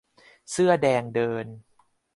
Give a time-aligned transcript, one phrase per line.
[0.51, 1.45] เสื้อแดงเดิน